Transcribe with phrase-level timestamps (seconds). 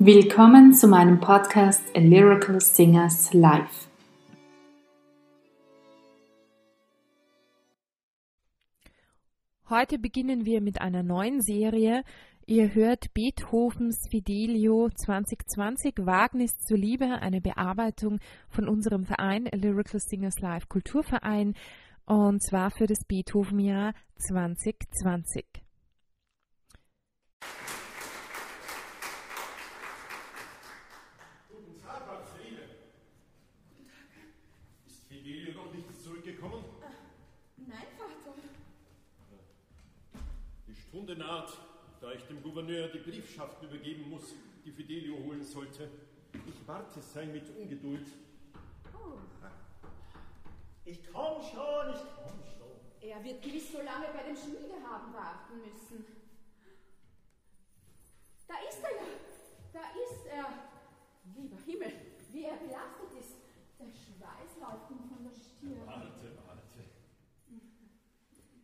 [0.00, 3.88] Willkommen zu meinem Podcast A Lyrical Singers Live.
[9.68, 12.04] Heute beginnen wir mit einer neuen Serie.
[12.46, 19.98] Ihr hört Beethovens Fidelio 2020 Wagnis zur Liebe, eine Bearbeitung von unserem Verein A Lyrical
[19.98, 21.54] Singers Live Kulturverein
[22.06, 25.44] und zwar für das Beethoven-Jahr 2020.
[40.88, 41.56] Stunde naht,
[42.00, 45.88] da ich dem Gouverneur die Briefschaften übergeben muss, die Fidelio holen sollte.
[46.46, 48.06] Ich warte sein mit Ungeduld.
[48.94, 49.18] Oh.
[50.84, 53.08] Ich komm schon, ich komm schon.
[53.08, 56.04] Er wird gewiss so lange bei dem Schmiedehaben warten müssen.
[58.46, 59.06] Da ist er ja,
[59.72, 60.46] da ist er.
[61.36, 61.92] Lieber Himmel,
[62.32, 63.36] wie er belastet ist.
[63.78, 65.47] Der Schweiß läuft ihm von der Stirn.
[65.60, 66.62] Warte, warte.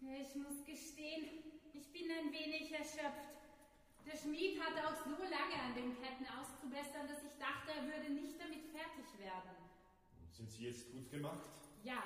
[0.00, 1.42] Ich muss gestehen,
[1.72, 3.36] ich bin ein wenig erschöpft.
[4.06, 8.12] Der Schmied hatte auch so lange an den Ketten auszubessern, dass ich dachte, er würde
[8.12, 9.50] nicht damit fertig werden.
[10.20, 11.50] Und sind sie jetzt gut gemacht?
[11.82, 12.02] Ja,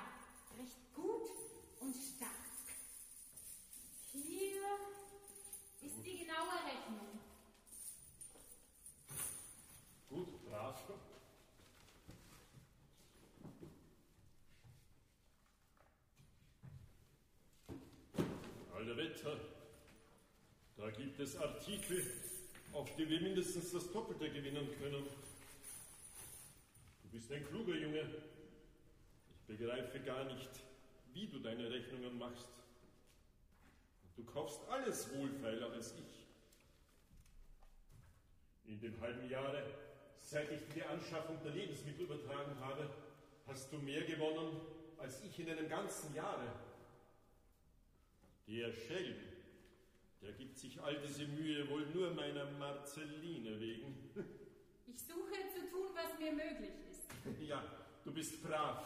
[0.57, 1.29] recht gut
[1.79, 2.31] und stark.
[4.11, 4.61] Hier
[5.81, 7.19] ist die genaue Rechnung.
[10.09, 10.83] Gut, brav.
[18.91, 19.37] Alle Wetter.
[20.75, 22.05] Da gibt es Artikel,
[22.73, 25.05] auf die wir mindestens das Doppelte gewinnen können.
[27.03, 28.01] Du bist ein kluger Junge.
[29.29, 30.49] Ich begreife gar nicht,
[31.13, 32.49] wie du deine Rechnungen machst.
[34.17, 36.27] Du kaufst alles wohlfeiler als ich.
[38.69, 39.63] In dem halben Jahre,
[40.19, 42.89] seit ich die Anschaffung der Lebensmittel übertragen habe,
[43.47, 44.59] hast du mehr gewonnen
[44.97, 46.70] als ich in einem ganzen Jahre.
[48.51, 49.15] Der Schelm,
[50.21, 53.95] der gibt sich all diese Mühe wohl nur meiner Marceline wegen.
[54.87, 56.99] Ich suche zu tun, was mir möglich ist.
[57.47, 57.63] Ja,
[58.03, 58.77] du bist brav.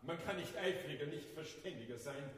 [0.00, 2.30] Man kann nicht eifriger, nicht verständiger sein.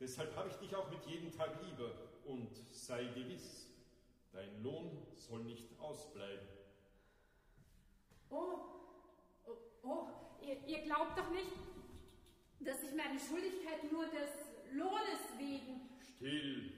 [0.00, 1.92] Deshalb habe ich dich auch mit jedem Tag lieber.
[2.24, 3.68] Und sei gewiss,
[4.32, 6.48] dein Lohn soll nicht ausbleiben.
[8.30, 8.58] Oh,
[9.46, 10.08] oh, oh
[10.42, 11.52] ihr, ihr glaubt doch nicht,
[12.58, 15.89] dass ich meine Schuldigkeit nur des Lohnes wegen.
[16.20, 16.70] Still.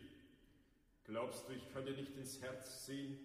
[1.03, 3.19] Glaubst du, ich dir nicht ins Herz sehen?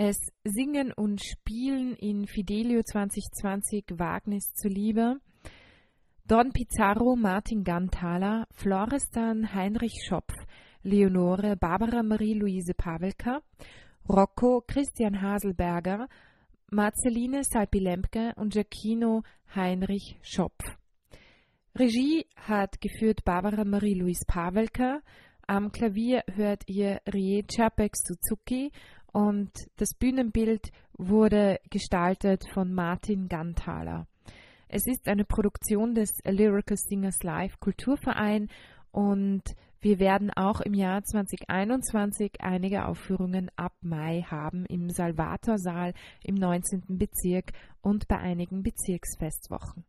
[0.00, 5.16] Es singen und spielen in Fidelio 2020 Wagnis zuliebe
[6.24, 10.32] Don Pizarro, Martin Ganthaler, Florestan Heinrich Schopf,
[10.84, 13.40] Leonore Barbara Marie-Louise Pavelka,
[14.08, 16.06] Rocco Christian Haselberger,
[16.70, 20.62] Marceline Salpilemke und Giacchino Heinrich Schopf.
[21.74, 25.00] Regie hat geführt Barbara Marie-Louise Pavelka,
[25.48, 28.70] am Klavier hört ihr Rie Czapek Suzuki
[29.12, 34.06] und das Bühnenbild wurde gestaltet von Martin Ganthaler.
[34.68, 38.48] Es ist eine Produktion des Lyrical Singers Live Kulturverein
[38.90, 39.42] und
[39.80, 45.94] wir werden auch im Jahr 2021 einige Aufführungen ab Mai haben im Salvatorsaal
[46.24, 46.98] im 19.
[46.98, 49.84] Bezirk und bei einigen Bezirksfestwochen.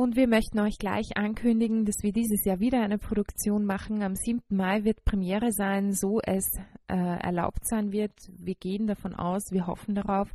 [0.00, 4.02] Und wir möchten euch gleich ankündigen, dass wir dieses Jahr wieder eine Produktion machen.
[4.02, 4.40] Am 7.
[4.48, 6.46] Mai wird Premiere sein, so es
[6.88, 8.14] äh, erlaubt sein wird.
[8.38, 10.32] Wir gehen davon aus, wir hoffen darauf.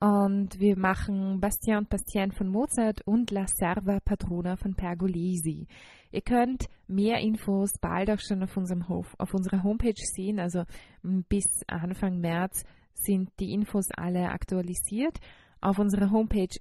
[0.00, 5.66] Und wir machen Bastien und Bastien von Mozart und La Serva Padrona von Pergolesi.
[6.12, 10.38] Ihr könnt mehr Infos bald auch schon auf, unserem Hof, auf unserer Homepage sehen.
[10.38, 10.62] Also
[11.02, 12.62] bis Anfang März
[12.92, 15.18] sind die Infos alle aktualisiert.
[15.60, 16.54] Auf unserer Homepage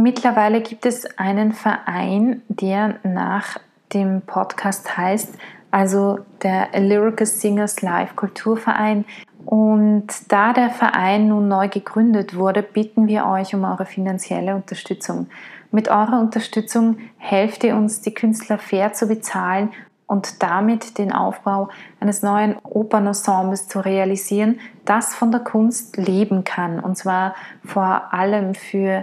[0.00, 3.58] Mittlerweile gibt es einen Verein, der nach
[3.92, 5.34] dem Podcast heißt,
[5.72, 9.04] also der Lyrical Singers Live Kulturverein.
[9.44, 15.26] Und da der Verein nun neu gegründet wurde, bitten wir euch um eure finanzielle Unterstützung.
[15.72, 19.70] Mit eurer Unterstützung helft ihr uns, die Künstler fair zu bezahlen
[20.06, 26.78] und damit den Aufbau eines neuen Opernensembles zu realisieren, das von der Kunst leben kann.
[26.78, 29.02] Und zwar vor allem für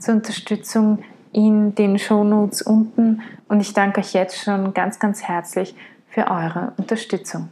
[0.00, 5.74] zur Unterstützung in den Shownotes unten und ich danke euch jetzt schon ganz, ganz herzlich
[6.08, 7.48] für eure Unterstützung.